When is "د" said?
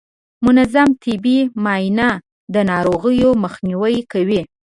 2.53-2.55